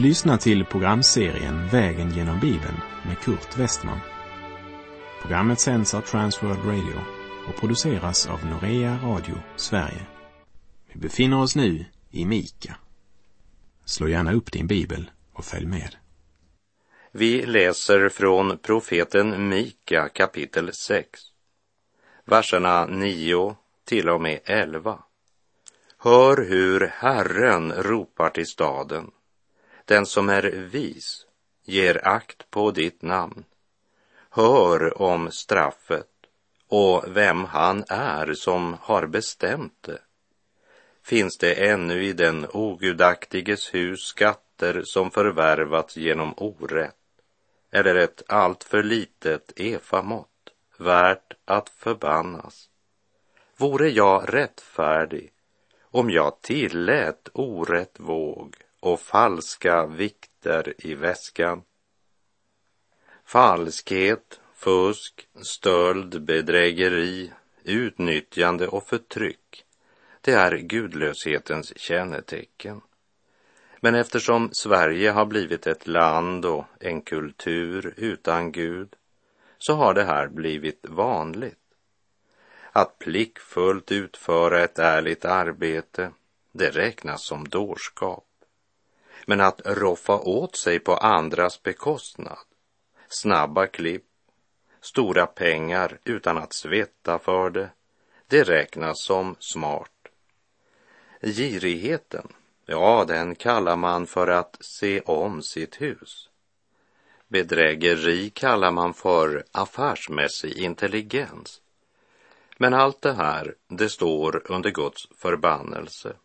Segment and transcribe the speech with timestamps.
[0.00, 4.00] Du lyssnar till programserien Vägen genom Bibeln med Kurt Westman.
[5.22, 7.00] Programmet sänds av Transworld Radio
[7.48, 10.06] och produceras av Norea Radio Sverige.
[10.92, 12.76] Vi befinner oss nu i Mika.
[13.84, 15.96] Slå gärna upp din bibel och följ med.
[17.12, 21.20] Vi läser från profeten Mika kapitel 6,
[22.24, 24.98] verserna 9 till och med 11.
[25.98, 29.10] Hör hur Herren ropar till staden.
[29.90, 31.26] Den som är vis
[31.64, 33.44] ger akt på ditt namn.
[34.30, 36.08] Hör om straffet
[36.68, 39.98] och vem han är som har bestämt det.
[41.02, 46.96] Finns det ännu i den ogudaktiges hus skatter som förvärvats genom orätt
[47.70, 52.68] eller ett alltför litet efamått värt att förbannas?
[53.56, 55.32] Vore jag rättfärdig
[55.82, 61.62] om jag tillät orätt våg och falska vikter i väskan.
[63.24, 67.32] Falskhet, fusk, stöld, bedrägeri,
[67.64, 69.64] utnyttjande och förtryck,
[70.20, 72.80] det är gudlöshetens kännetecken.
[73.80, 78.96] Men eftersom Sverige har blivit ett land och en kultur utan Gud,
[79.58, 81.56] så har det här blivit vanligt.
[82.72, 86.12] Att plickfullt utföra ett ärligt arbete,
[86.52, 88.29] det räknas som dårskap.
[89.26, 92.38] Men att roffa åt sig på andras bekostnad,
[93.08, 94.04] snabba klipp,
[94.80, 97.70] stora pengar utan att svetta för det,
[98.26, 99.90] det räknas som smart.
[101.22, 102.32] Girigheten,
[102.66, 106.30] ja, den kallar man för att se om sitt hus.
[107.28, 111.60] Bedrägeri kallar man för affärsmässig intelligens.
[112.58, 116.16] Men allt det här, det står under Guds förbannelse.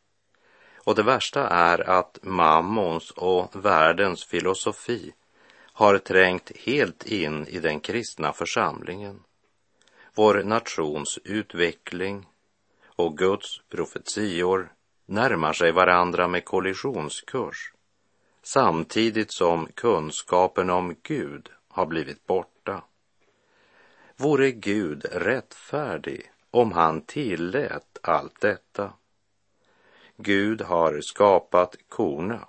[0.86, 5.14] Och det värsta är att mammons och världens filosofi
[5.74, 9.24] har trängt helt in i den kristna församlingen.
[10.16, 12.26] Vår nations utveckling
[12.86, 14.72] och Guds profetior
[15.06, 17.74] närmar sig varandra med kollisionskurs
[18.44, 22.84] samtidigt som kunskapen om Gud har blivit borta.
[24.18, 28.94] Vore Gud rättfärdig om han tillät allt detta?
[30.18, 32.48] Gud har skapat korna,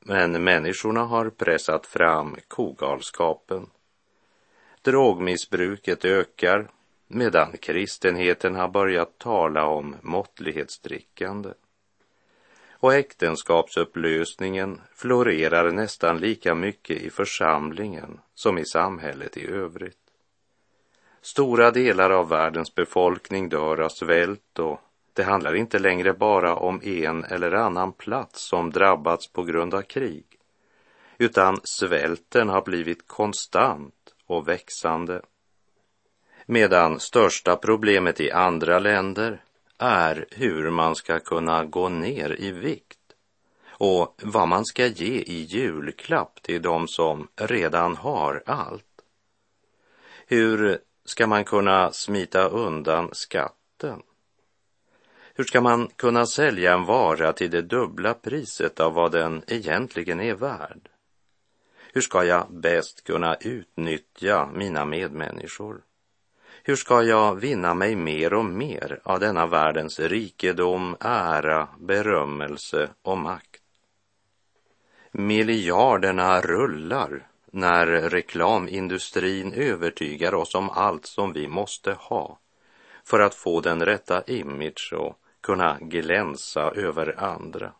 [0.00, 3.70] men människorna har pressat fram kogalskapen.
[4.82, 6.70] Drogmissbruket ökar
[7.08, 11.50] medan kristenheten har börjat tala om måttlighetsdrickande.
[12.70, 19.98] Och äktenskapsupplösningen florerar nästan lika mycket i församlingen som i samhället i övrigt.
[21.20, 24.80] Stora delar av världens befolkning dör av svält och
[25.14, 29.82] det handlar inte längre bara om en eller annan plats som drabbats på grund av
[29.82, 30.24] krig,
[31.18, 35.22] utan svälten har blivit konstant och växande.
[36.46, 39.42] Medan största problemet i andra länder
[39.78, 42.98] är hur man ska kunna gå ner i vikt
[43.68, 48.84] och vad man ska ge i julklapp till de som redan har allt.
[50.26, 54.02] Hur ska man kunna smita undan skatten?
[55.36, 60.20] Hur ska man kunna sälja en vara till det dubbla priset av vad den egentligen
[60.20, 60.88] är värd?
[61.92, 65.82] Hur ska jag bäst kunna utnyttja mina medmänniskor?
[66.62, 73.18] Hur ska jag vinna mig mer och mer av denna världens rikedom, ära, berömmelse och
[73.18, 73.62] makt?
[75.12, 82.38] Miljarderna rullar när reklamindustrin övertygar oss om allt som vi måste ha
[83.04, 87.72] för att få den rätta image och kunna glänsa över andra.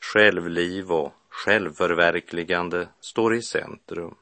[0.00, 4.14] Självliv och självförverkligande står i centrum.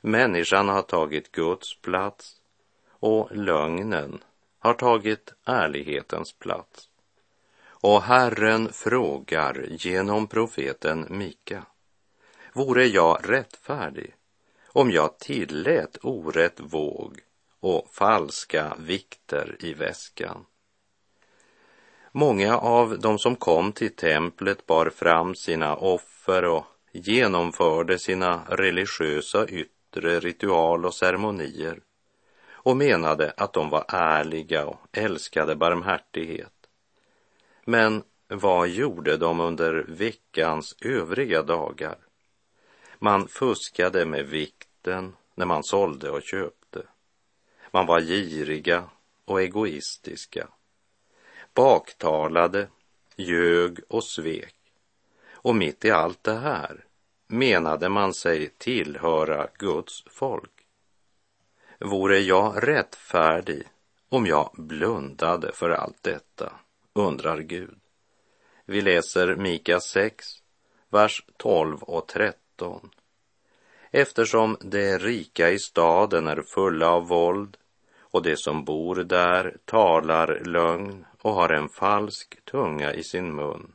[0.00, 2.40] Människan har tagit Guds plats
[2.90, 4.24] och lögnen
[4.58, 6.88] har tagit ärlighetens plats.
[7.66, 11.66] Och Herren frågar genom profeten Mika.
[12.52, 14.14] Vore jag rättfärdig
[14.66, 17.20] om jag tillät orätt våg
[17.60, 20.46] och falska vikter i väskan?
[22.16, 29.46] Många av de som kom till templet bar fram sina offer och genomförde sina religiösa
[29.48, 31.80] yttre ritual och ceremonier
[32.50, 36.52] och menade att de var ärliga och älskade barmhärtighet.
[37.64, 41.96] Men vad gjorde de under veckans övriga dagar?
[42.98, 46.82] Man fuskade med vikten när man sålde och köpte.
[47.70, 48.84] Man var giriga
[49.24, 50.48] och egoistiska
[51.54, 52.68] baktalade,
[53.16, 54.54] ljög och svek.
[55.32, 56.84] Och mitt i allt det här
[57.26, 60.50] menade man sig tillhöra Guds folk.
[61.80, 63.62] Vore jag rättfärdig
[64.08, 66.52] om jag blundade för allt detta,
[66.92, 67.78] undrar Gud.
[68.64, 70.26] Vi läser Mika 6,
[70.90, 72.90] vers 12 och 13.
[73.90, 77.56] Eftersom de rika i staden är fulla av våld
[77.98, 83.72] och de som bor där talar lögn och har en falsk tunga i sin mun,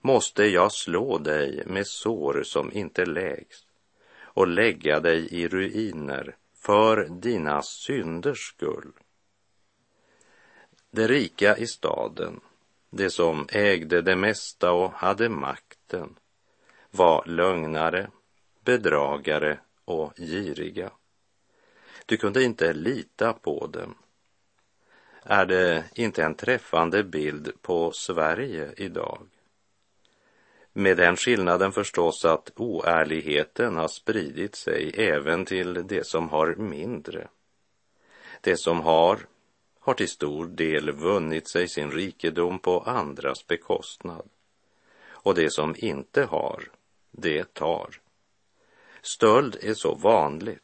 [0.00, 3.56] måste jag slå dig med sår som inte läks
[4.18, 8.92] och lägga dig i ruiner för dina synders skull.
[10.90, 12.40] De rika i staden,
[12.90, 16.16] de som ägde det mesta och hade makten,
[16.90, 18.10] var lögnare,
[18.64, 20.90] bedragare och giriga.
[22.06, 23.94] Du kunde inte lita på dem.
[25.28, 29.26] Är det inte en träffande bild på Sverige idag?
[30.72, 37.28] Med den skillnaden förstås att oärligheten har spridit sig även till det som har mindre.
[38.40, 39.18] Det som har,
[39.80, 44.28] har till stor del vunnit sig sin rikedom på andras bekostnad.
[45.08, 46.64] Och det som inte har,
[47.10, 48.00] det tar.
[49.02, 50.62] Stöld är så vanligt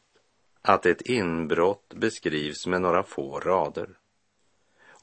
[0.61, 3.89] att ett inbrott beskrivs med några få rader.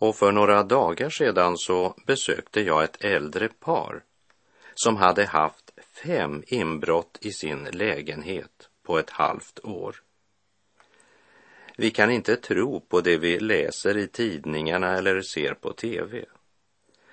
[0.00, 4.02] Och för några dagar sedan så besökte jag ett äldre par
[4.74, 5.70] som hade haft
[6.04, 9.96] fem inbrott i sin lägenhet på ett halvt år.
[11.76, 16.24] Vi kan inte tro på det vi läser i tidningarna eller ser på tv.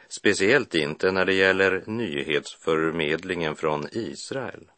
[0.07, 4.71] Speciellt inte när det gäller nyhetsförmedlingen från Israel.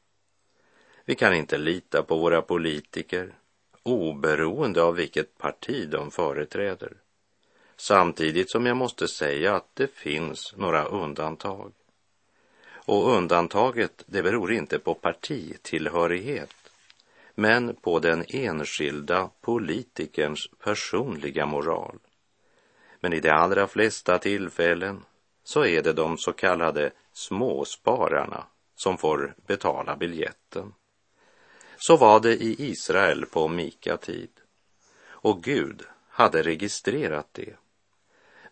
[1.06, 3.34] Vi kan inte lita på våra politiker
[3.84, 6.94] oberoende av vilket parti de företräder.
[7.81, 11.72] Samtidigt som jag måste säga att det finns några undantag.
[12.72, 16.56] Och undantaget, det beror inte på partitillhörighet,
[17.36, 22.00] men på den enskilda politikerns personliga moral.
[23.00, 25.06] Men i de allra flesta tillfällen
[25.44, 28.44] så är det de så kallade småspararna
[28.75, 30.74] som får betala biljetten.
[31.78, 34.32] Så var det i Israel på Mika tid.
[35.02, 37.56] Och Gud hade registrerat det.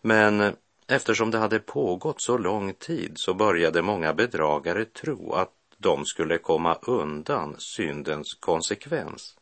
[0.00, 0.56] Men
[0.86, 6.38] eftersom det hade pågått så lång tid så började många bedragare tro att de skulle
[6.38, 9.36] komma undan syndens konsekvens.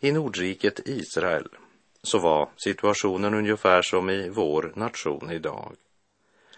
[0.00, 1.48] I Nordriket Israel
[2.02, 5.72] så var situationen ungefär som i vår nation idag.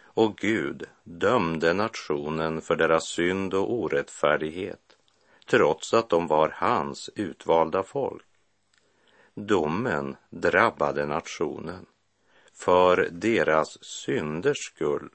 [0.00, 4.96] Och Gud dömde nationen för deras synd och orättfärdighet
[5.50, 8.26] trots att de var hans utvalda folk.
[9.34, 11.86] Domen drabbade nationen
[12.58, 15.08] för deras synders skull.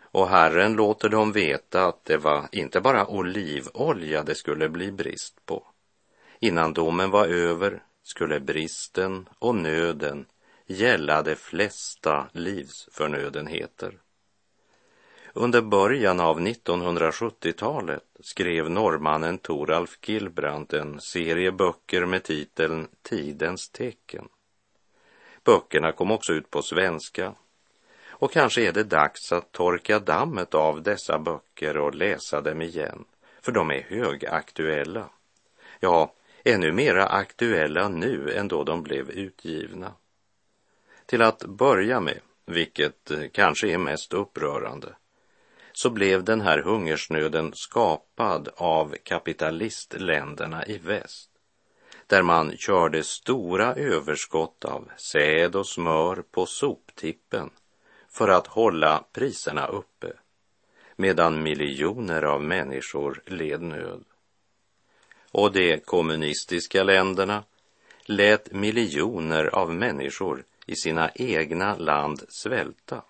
[0.00, 5.46] Och Herren låter dem veta att det var inte bara olivolja det skulle bli brist
[5.46, 5.66] på.
[6.40, 10.26] Innan domen var över skulle bristen och nöden
[10.66, 13.98] gälla de flesta livsförnödenheter.
[15.34, 24.28] Under början av 1970-talet skrev norrmannen Toralf Gilbrand en serie böcker med titeln Tidens tecken.
[25.44, 27.34] Böckerna kom också ut på svenska.
[28.08, 33.04] Och kanske är det dags att torka dammet av dessa böcker och läsa dem igen,
[33.40, 35.10] för de är högaktuella.
[35.80, 36.12] Ja,
[36.44, 39.92] ännu mera aktuella nu än då de blev utgivna.
[41.06, 44.94] Till att börja med, vilket eh, kanske är mest upprörande,
[45.72, 51.31] så blev den här hungersnöden skapad av kapitalistländerna i väst
[52.12, 57.50] där man körde stora överskott av säd och smör på soptippen
[58.08, 60.12] för att hålla priserna uppe
[60.96, 64.04] medan miljoner av människor led nöd.
[65.30, 67.44] Och de kommunistiska länderna
[68.04, 73.02] lät miljoner av människor i sina egna land svälta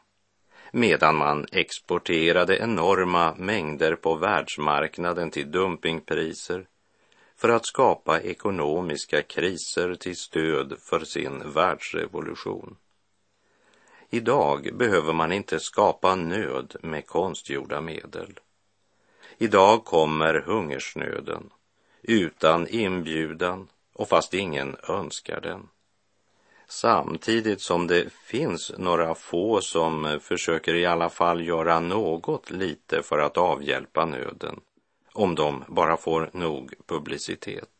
[0.72, 6.66] medan man exporterade enorma mängder på världsmarknaden till dumpingpriser
[7.42, 12.76] för att skapa ekonomiska kriser till stöd för sin världsrevolution.
[14.10, 18.40] Idag behöver man inte skapa nöd med konstgjorda medel.
[19.38, 21.50] Idag kommer hungersnöden
[22.02, 25.68] utan inbjudan och fast ingen önskar den.
[26.68, 33.18] Samtidigt som det finns några få som försöker i alla fall göra något lite för
[33.18, 34.60] att avhjälpa nöden,
[35.12, 37.71] om de bara får nog publicitet.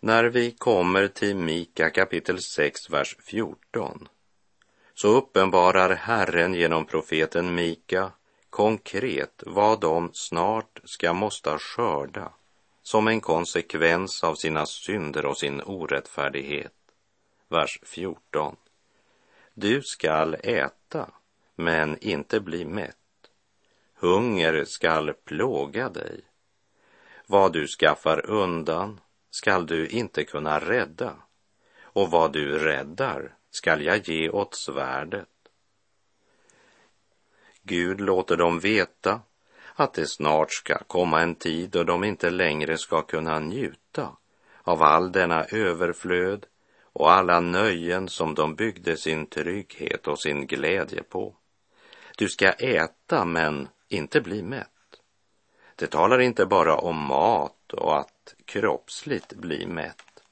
[0.00, 4.08] När vi kommer till Mika kapitel 6, vers 14
[4.94, 8.12] så uppenbarar Herren genom profeten Mika
[8.50, 12.32] konkret vad de snart ska måste skörda
[12.82, 16.74] som en konsekvens av sina synder och sin orättfärdighet.
[17.48, 18.56] Vers 14.
[19.54, 21.10] Du skall äta,
[21.56, 22.96] men inte bli mätt.
[23.94, 26.20] Hunger skall plåga dig.
[27.26, 29.00] Vad du skaffar undan
[29.30, 31.16] skall du inte kunna rädda,
[31.82, 35.28] och vad du räddar skall jag ge åt svärdet.
[37.62, 39.20] Gud låter dem veta
[39.74, 44.16] att det snart ska komma en tid då de inte längre ska kunna njuta
[44.62, 46.46] av all denna överflöd
[46.82, 51.34] och alla nöjen som de byggde sin trygghet och sin glädje på.
[52.16, 54.68] Du ska äta men inte bli mätt.
[55.76, 60.22] Det talar inte bara om mat och att kroppsligt bli mätt.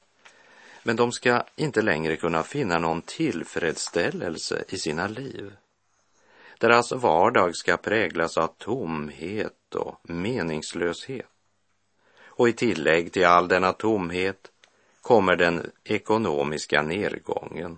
[0.83, 5.53] Men de ska inte längre kunna finna någon tillfredsställelse i sina liv.
[6.59, 11.25] Deras vardag ska präglas av tomhet och meningslöshet.
[12.19, 14.51] Och i tillägg till all denna tomhet
[15.01, 17.77] kommer den ekonomiska nedgången,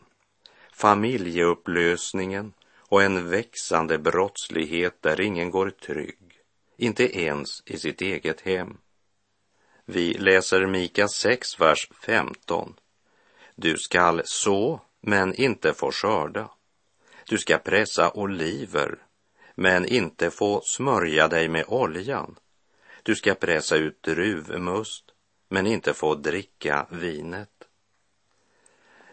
[0.72, 6.40] familjeupplösningen och en växande brottslighet där ingen går trygg,
[6.78, 8.78] inte ens i sitt eget hem.
[9.92, 12.74] Vi läser Mika 6, vers 15.
[13.56, 16.50] Du skall så, men inte få skörda.
[17.30, 18.98] Du ska pressa oliver,
[19.56, 22.36] men inte få smörja dig med oljan.
[23.04, 25.06] Du ska pressa ut druvmust,
[25.48, 27.68] men inte få dricka vinet.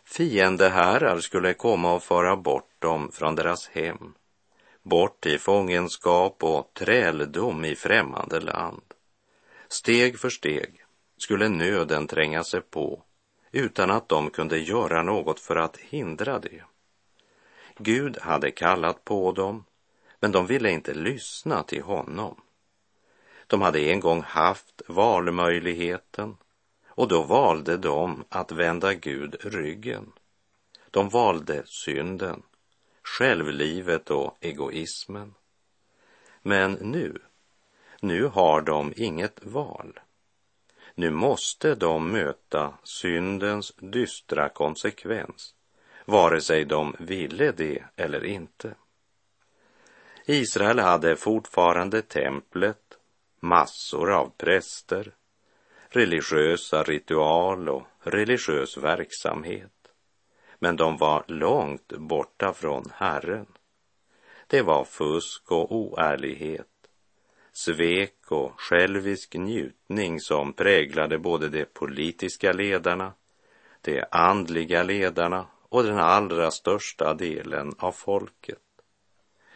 [0.05, 4.15] Fiendeherrar skulle komma och föra bort dem från deras hem,
[4.83, 8.83] bort i fångenskap och träldom i främmande land.
[9.69, 10.85] Steg för steg
[11.17, 13.03] skulle nöden tränga sig på
[13.53, 16.63] utan att de kunde göra något för att hindra det.
[17.79, 19.65] Gud hade kallat på dem,
[20.21, 22.41] men de ville inte lyssna till honom.
[23.47, 26.37] De hade en gång haft valmöjligheten
[26.87, 30.13] och då valde de att vända Gud ryggen.
[30.91, 32.43] De valde synden,
[33.03, 35.35] självlivet och egoismen.
[36.43, 37.19] Men nu,
[38.07, 40.01] nu har de inget val.
[40.95, 45.55] Nu måste de möta syndens dystra konsekvens,
[46.05, 48.75] vare sig de ville det eller inte.
[50.25, 52.99] Israel hade fortfarande templet,
[53.41, 55.15] massor av präster,
[55.89, 59.73] religiösa ritual och religiös verksamhet.
[60.59, 63.47] Men de var långt borta från Herren.
[64.47, 66.76] Det var fusk och oärlighet,
[67.57, 73.13] svek och självisk njutning som präglade både de politiska ledarna,
[73.81, 78.59] de andliga ledarna och den allra största delen av folket.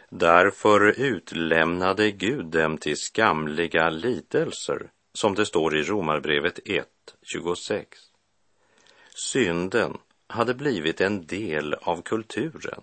[0.09, 7.85] Därför utlämnade Gud dem till skamliga lidelser, som det står i Romarbrevet 1.26.
[9.15, 12.83] Synden hade blivit en del av kulturen.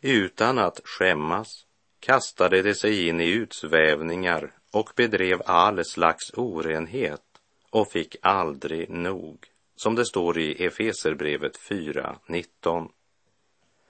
[0.00, 1.65] Utan att skämmas
[2.06, 7.22] kastade de sig in i utsvävningar och bedrev all slags orenhet
[7.70, 9.38] och fick aldrig nog,
[9.76, 12.88] som det står i Efeserbrevet 4.19.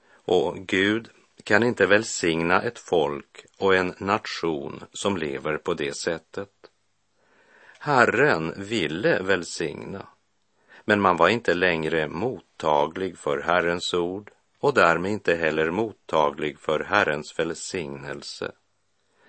[0.09, 1.09] Och Gud
[1.43, 6.49] kan inte välsigna ett folk och en nation som lever på det sättet.
[7.79, 10.07] Herren ville välsigna,
[10.85, 16.79] men man var inte längre mottaglig för Herrens ord och därmed inte heller mottaglig för
[16.79, 18.51] Herrens välsignelse.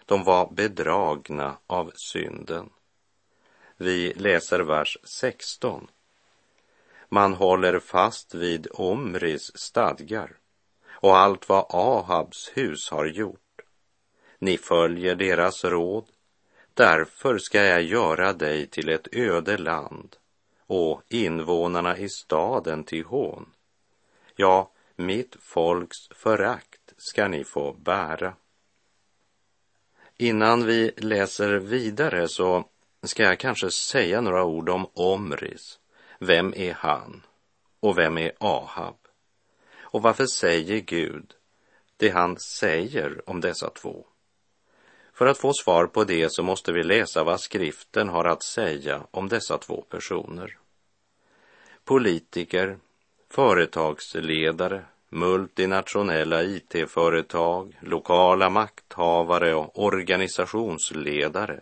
[0.06, 2.70] De var bedragna av synden.
[3.76, 5.90] Vi läser vers 16.
[7.08, 10.36] Man håller fast vid Omris stadgar
[10.90, 13.40] och allt vad Ahabs hus har gjort.
[14.38, 16.04] Ni följer deras råd,
[16.74, 20.16] därför ska jag göra dig till ett öde land
[20.66, 23.52] och invånarna i staden till hån.
[24.36, 28.34] Ja, mitt folks förakt ska ni få bära.
[30.16, 32.64] Innan vi läser vidare så
[33.02, 35.78] ska jag kanske säga några ord om Omris.
[36.18, 37.22] Vem är han?
[37.80, 38.96] Och vem är Ahab?
[39.80, 41.34] Och varför säger Gud
[41.96, 44.06] det han säger om dessa två?
[45.12, 49.06] För att få svar på det så måste vi läsa vad skriften har att säga
[49.10, 50.58] om dessa två personer.
[51.84, 52.78] Politiker,
[53.30, 61.60] företagsledare, multinationella IT-företag, lokala makthavare och organisationsledare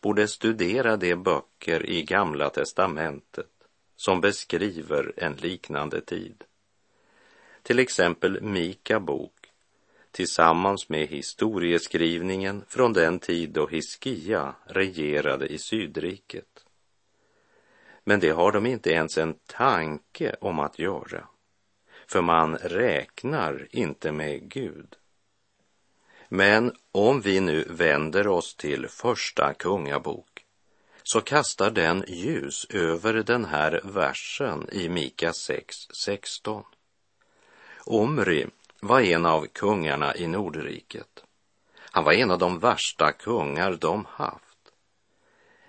[0.00, 3.50] borde studera de böcker i Gamla testamentet
[3.96, 6.44] som beskriver en liknande tid.
[7.62, 9.32] Till exempel Mika bok
[10.10, 16.63] tillsammans med historieskrivningen från den tid då Hiskia regerade i Sydriket.
[18.04, 21.28] Men det har de inte ens en tanke om att göra,
[22.06, 24.96] för man räknar inte med Gud.
[26.28, 30.44] Men om vi nu vänder oss till Första Kungabok
[31.02, 36.64] så kastar den ljus över den här versen i Mika 6.16.
[37.86, 38.46] Omri
[38.80, 41.24] var en av kungarna i Nordriket.
[41.76, 44.43] Han var en av de värsta kungar de haft.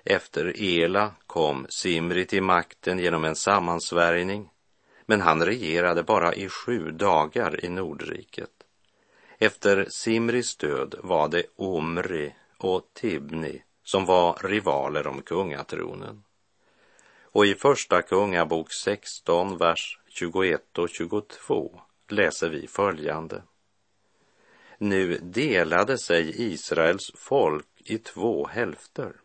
[0.07, 4.49] Efter Ela kom Simri till makten genom en sammansvärjning,
[5.05, 8.49] men han regerade bara i sju dagar i Nordriket.
[9.39, 16.23] Efter Simris död var det Omri och Tibni som var rivaler om kungatronen.
[17.21, 23.43] Och i Första Kungabok 16, vers 21 och 22 läser vi följande.
[24.77, 29.15] Nu delade sig Israels folk i två hälfter.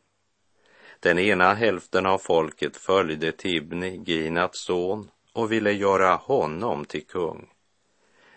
[1.00, 7.49] Den ena hälften av folket följde Tibni, Ginats son, och ville göra honom till kung,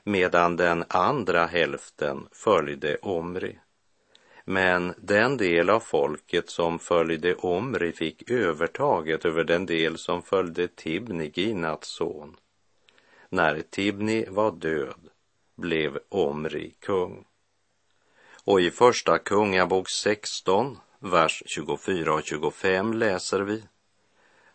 [0.03, 3.59] medan den andra hälften följde Omri.
[4.45, 10.67] Men den del av folket som följde Omri fick övertaget över den del som följde
[10.67, 12.35] Tibni, Ginats son.
[13.29, 15.09] När Tibni var död
[15.55, 17.25] blev Omri kung.
[18.45, 23.63] Och i Första Kungabok 16, vers 24 och 25 läser vi.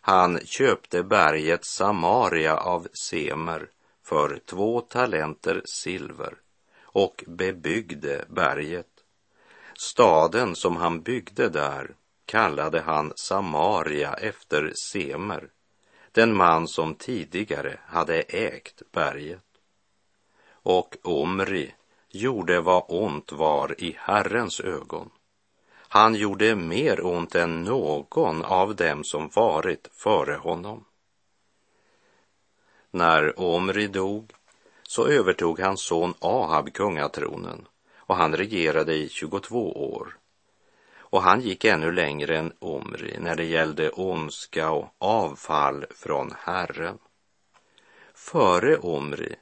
[0.01, 3.69] Han köpte berget Samaria av Semer
[4.03, 6.33] för två talenter silver
[6.81, 8.87] och bebyggde berget.
[9.77, 15.49] Staden som han byggde där kallade han Samaria efter Semer
[16.11, 19.45] den man som tidigare hade ägt berget.
[20.51, 21.73] Och Omri
[22.09, 25.09] gjorde vad ont var i Herrens ögon.
[25.91, 30.85] Han gjorde mer ont än någon av dem som varit före honom.
[32.91, 34.31] När Omri dog
[34.83, 40.17] så övertog hans son Ahab kungatronen och han regerade i 22 år
[40.95, 46.97] och han gick ännu längre än Omri när det gällde ondska och avfall från Herren.
[48.13, 49.35] Före Omri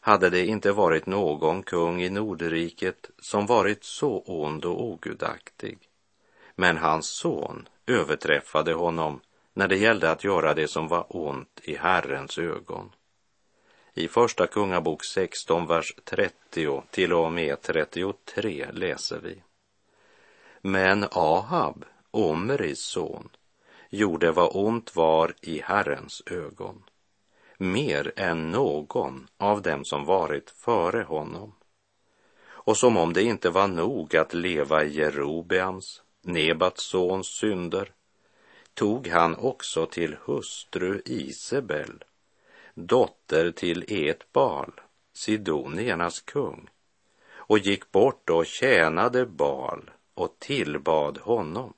[0.00, 5.89] hade det inte varit någon kung i Nordriket som varit så ond och ogudaktig.
[6.56, 9.20] Men hans son överträffade honom
[9.54, 12.92] när det gällde att göra det som var ont i Herrens ögon.
[13.94, 19.42] I Första Kungabok 16, vers 30 till och med 33 läser vi.
[20.60, 23.28] Men Ahab, Omris son,
[23.90, 26.82] gjorde vad ont var i Herrens ögon,
[27.58, 31.54] mer än någon av dem som varit före honom.
[32.42, 37.92] Och som om det inte var nog att leva i Jerobeams, Nebats sons synder,
[38.74, 42.04] tog han också till hustru Isabel,
[42.74, 44.72] dotter till Etbal,
[45.12, 46.68] Sidoniernas kung,
[47.32, 51.74] och gick bort och tjänade Bal och tillbad honom.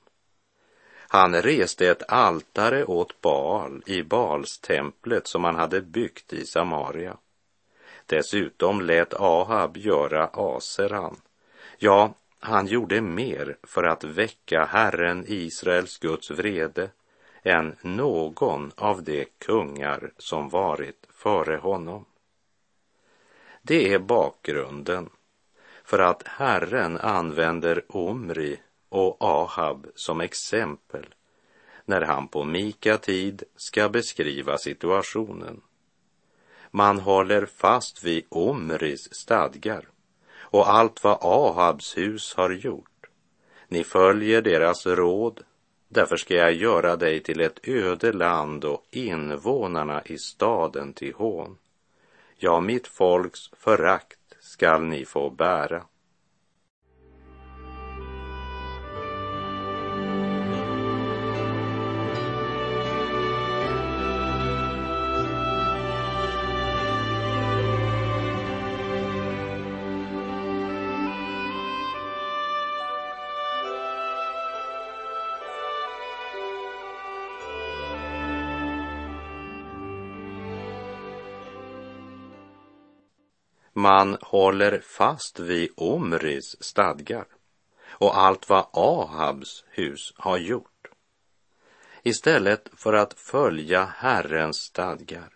[1.07, 7.17] Han reste ett altare åt Baal i Balstemplet som han hade byggt i Samaria.
[8.05, 11.21] Dessutom lät Ahab göra Aseran.
[11.77, 12.13] Ja,
[12.45, 16.89] han gjorde mer för att väcka Herren Israels Guds vrede
[17.43, 22.05] än någon av de kungar som varit före honom.
[23.61, 25.09] Det är bakgrunden
[25.83, 31.05] för att Herren använder Omri och Ahab som exempel
[31.85, 35.61] när han på Mika tid ska beskriva situationen.
[36.71, 39.87] Man håller fast vid Omris stadgar
[40.53, 43.09] och allt vad Ahabs hus har gjort.
[43.67, 45.41] Ni följer deras råd,
[45.87, 51.57] därför ska jag göra dig till ett öde land och invånarna i staden till hån.
[52.37, 55.83] Ja, mitt folks förakt skall ni få bära.
[83.83, 87.25] Man håller fast vid Omris stadgar
[87.87, 90.87] och allt vad Ahabs hus har gjort.
[92.03, 95.29] Istället för att följa Herrens stadgar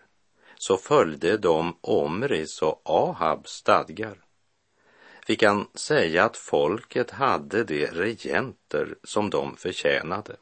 [0.56, 4.24] så följde de Omris och Ahabs stadgar.
[5.28, 10.36] Vi kan säga att folket hade de regenter som de förtjänade.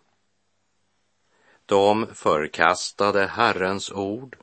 [1.65, 4.37] De förkastade Herrens ord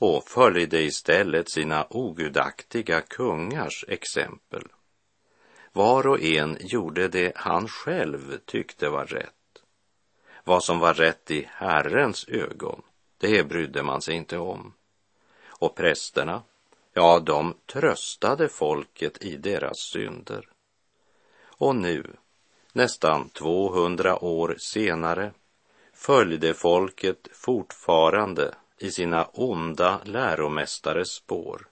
[0.00, 4.62] och följde istället sina ogudaktiga kungars exempel.
[5.72, 9.62] Var och en gjorde det han själv tyckte var rätt.
[10.44, 12.82] Vad som var rätt i Herrens ögon,
[13.18, 14.72] det brydde man sig inte om.
[15.46, 16.42] Och prästerna,
[16.92, 20.48] ja, de tröstade folket i deras synder.
[21.42, 22.16] Och nu,
[22.72, 25.32] nästan 200 år senare,
[25.92, 31.68] följde folket fortfarande i sina onda läromästares spår.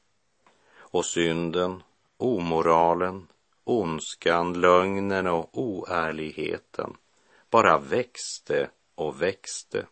[0.77, 1.83] Och synden,
[2.17, 3.27] omoralen,
[3.65, 6.97] ondskan, lögnen och oärligheten
[7.51, 9.87] bara växte och växte.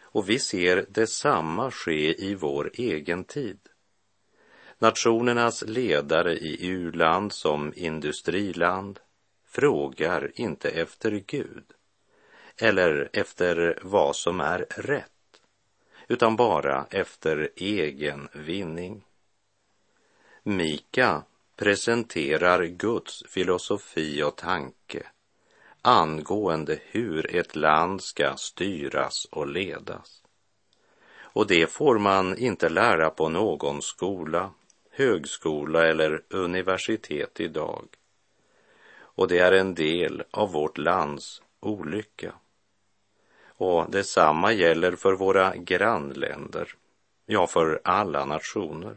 [0.00, 3.58] Och vi ser detsamma ske i vår egen tid.
[4.78, 9.00] Nationernas ledare i u-land som industriland
[9.46, 11.64] frågar inte efter Gud
[12.56, 15.15] eller efter vad som är rätt
[16.08, 19.04] utan bara efter egen vinning.
[20.42, 21.22] Mika
[21.56, 25.06] presenterar Guds filosofi och tanke
[25.82, 30.22] angående hur ett land ska styras och ledas.
[31.36, 34.50] Och det får man inte lära på någon skola,
[34.90, 37.88] högskola eller universitet idag.
[38.98, 42.34] Och det är en del av vårt lands olycka.
[43.56, 46.74] Och detsamma gäller för våra grannländer,
[47.26, 48.96] ja, för alla nationer.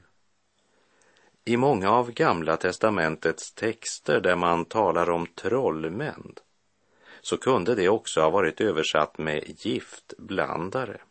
[1.46, 6.36] I många av Gamla testamentets texter där man talar om trollmän
[7.22, 11.02] så kunde det också ha varit översatt med giftblandare.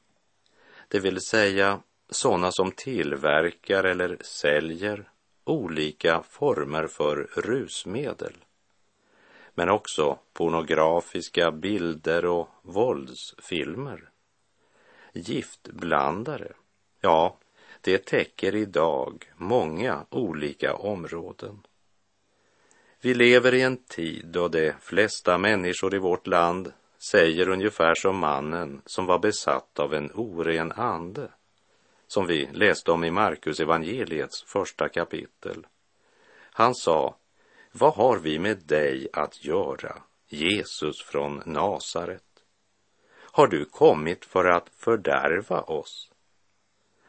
[0.89, 1.81] Det vill säga
[2.11, 5.11] sådana som tillverkar eller säljer
[5.45, 8.33] olika former för rusmedel.
[9.59, 14.11] Men också pornografiska bilder och våldsfilmer.
[15.13, 16.53] Giftblandare,
[17.01, 17.39] ja,
[17.81, 21.67] det täcker idag många olika områden.
[23.01, 26.73] Vi lever i en tid då de flesta människor i vårt land
[27.11, 31.31] säger ungefär som mannen som var besatt av en oren ande,
[32.07, 35.67] som vi läste om i Markus evangeliets första kapitel.
[36.53, 37.15] Han sa,
[37.73, 42.25] vad har vi med dig att göra, Jesus från Nasaret?
[43.15, 46.13] Har du kommit för att fördärva oss?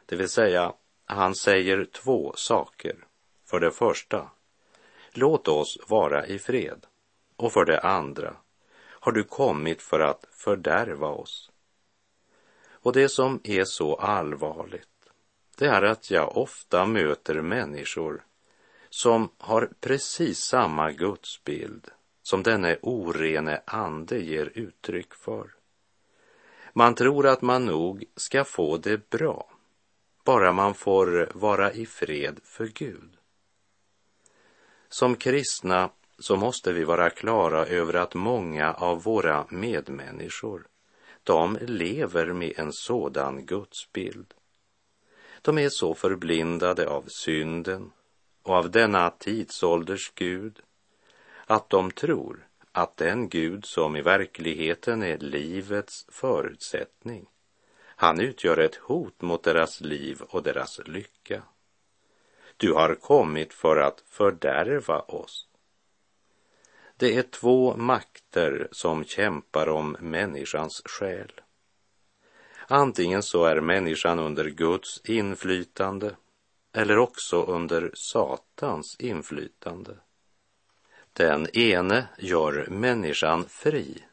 [0.06, 0.74] Det vill säga,
[1.06, 2.95] han säger två saker.
[3.45, 4.32] För det första,
[5.12, 6.86] låt oss vara i fred.
[7.36, 8.36] Och för det andra,
[8.80, 11.52] har du kommit för att fördärva oss?
[12.72, 15.12] Och det som är så allvarligt,
[15.58, 18.26] det är att jag ofta möter människor
[18.89, 21.91] som har precis samma gudsbild
[22.23, 25.49] som denne orene ande ger uttryck för.
[26.73, 29.52] Man tror att man nog ska få det bra,
[30.23, 33.17] bara man får vara i fred för Gud.
[34.89, 40.67] Som kristna så måste vi vara klara över att många av våra medmänniskor,
[41.23, 44.34] de lever med en sådan gudsbild.
[45.41, 47.91] De är så förblindade av synden
[48.49, 50.59] och av denna tidsålders Gud
[51.45, 57.25] att de tror att den Gud som i verkligheten är livets förutsättning,
[57.81, 61.43] han utgör ett hot mot deras liv och deras lycka.
[62.57, 65.47] Du har kommit för att fördärva oss.
[66.97, 71.31] Det är två makter som kämpar om människans själ.
[72.67, 76.15] Antingen så är människan under Guds inflytande
[76.73, 79.97] eller också under Satans inflytande.
[81.13, 84.03] Den ene gör människan fri.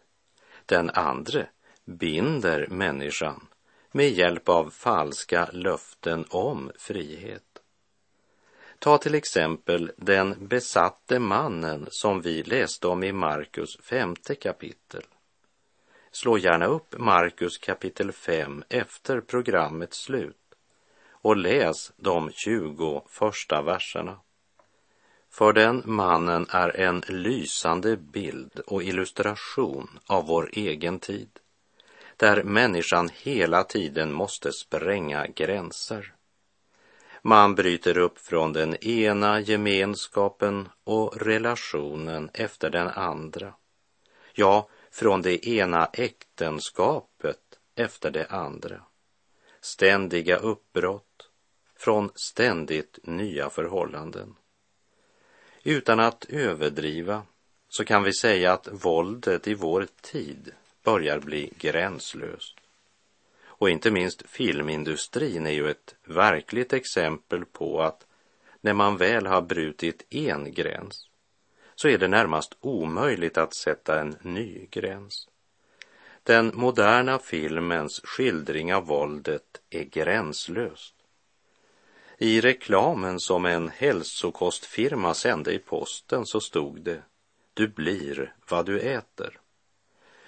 [0.67, 1.49] Den andre
[1.85, 3.47] binder människan
[3.93, 7.43] med hjälp av falska löften om frihet.
[8.79, 15.03] Ta till exempel den besatte mannen som vi läste om i Markus femte kapitel.
[16.11, 20.46] Slå gärna upp Markus kapitel 5 efter programmets slut
[21.27, 24.21] och läs de 20 första verserna.
[25.31, 31.29] För den mannen är en lysande bild och illustration av vår egen tid,
[32.17, 36.15] där människan hela tiden måste spränga gränser.
[37.23, 43.55] Man bryter upp från den ena gemenskapen och relationen efter den andra.
[44.33, 47.41] Ja, från det ena äktenskapet
[47.75, 48.81] efter det andra.
[49.61, 51.31] Ständiga uppbrott
[51.77, 54.35] från ständigt nya förhållanden.
[55.63, 57.23] Utan att överdriva
[57.69, 62.57] så kan vi säga att våldet i vår tid börjar bli gränslöst.
[63.45, 68.07] Och inte minst filmindustrin är ju ett verkligt exempel på att
[68.61, 71.09] när man väl har brutit en gräns
[71.75, 75.29] så är det närmast omöjligt att sätta en ny gräns.
[76.27, 80.95] Den moderna filmens skildring av våldet är gränslöst.
[82.19, 87.03] I reklamen som en hälsokostfirma sände i posten så stod det
[87.55, 89.41] Du blir vad du äter.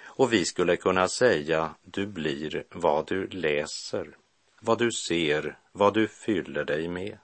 [0.03, 4.17] Och vi skulle kunna säga du blir vad du läser,
[4.61, 7.17] vad du ser, vad du fyller dig med.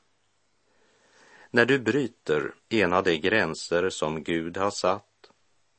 [1.51, 5.14] När du bryter en av de gränser som Gud har satt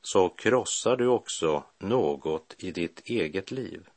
[0.06, 3.88] så krossar du också något i ditt eget liv.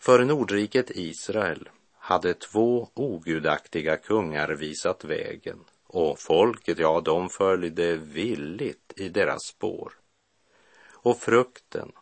[0.00, 8.92] För Nordriket Israel hade två ogudaktiga kungar visat vägen och folket, ja, de följde villigt
[8.96, 9.92] i deras spår.
[10.90, 11.92] Och frukten,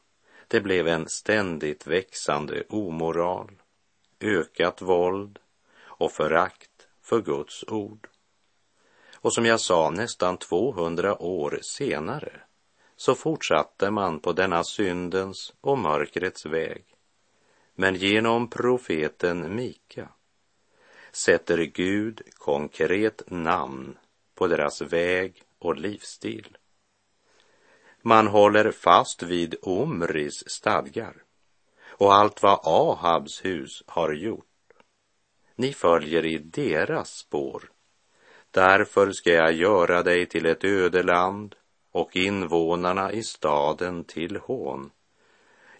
[0.49, 3.51] det blev en ständigt växande omoral,
[4.21, 5.39] ökat våld
[5.81, 8.09] och förakt för Guds ord.
[9.15, 12.43] Och som jag sa, nästan 200 år senare
[12.99, 16.85] så fortsatte man på denna syndens och mörkrets väg.
[17.75, 20.09] Men genom profeten Mika
[21.13, 23.99] sätter Gud konkret namn
[24.35, 26.57] på deras väg och livsstil.
[28.03, 31.23] Man håller fast vid Omris stadgar
[31.87, 34.45] och allt vad Ahabs hus har gjort.
[35.55, 37.71] Ni följer i deras spår
[38.51, 41.55] Därför ska jag göra dig till ett ödeland
[41.93, 44.91] och invånarna i staden till hån.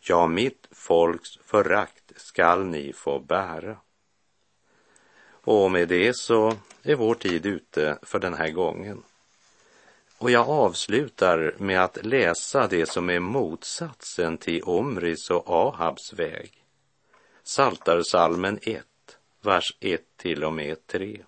[0.01, 3.77] Ja, mitt folks förakt skall ni få bära.
[5.31, 9.03] Och med det så är vår tid ute för den här gången.
[10.19, 16.65] Och jag avslutar med att läsa det som är motsatsen till Omris och Ahabs väg.
[17.43, 18.85] Saltarsalmen 1,
[19.43, 21.25] vers 1 till och med 3.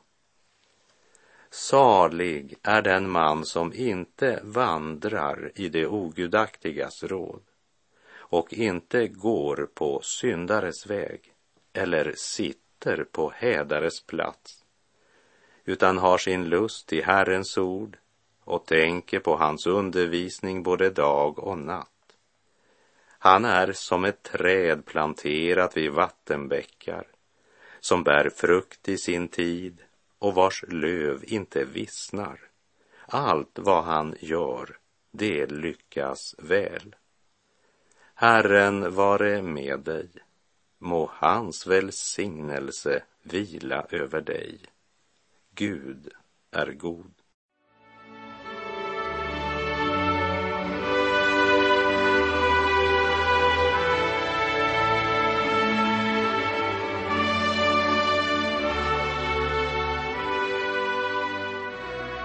[1.53, 7.43] Salig är den man som inte vandrar i det ogudaktigas råd
[8.17, 11.21] och inte går på syndares väg
[11.73, 14.65] eller sitter på hädares plats
[15.65, 17.97] utan har sin lust i Herrens ord
[18.45, 22.17] och tänker på hans undervisning både dag och natt.
[23.19, 27.07] Han är som ett träd planterat vid vattenbäckar
[27.81, 29.83] som bär frukt i sin tid
[30.21, 32.41] och vars löv inte vissnar.
[33.07, 34.79] Allt vad han gör,
[35.11, 36.97] det lyckas väl.
[38.15, 40.11] Herren vare med dig.
[40.79, 44.61] Må hans välsignelse vila över dig.
[45.55, 46.09] Gud
[46.51, 47.20] är god.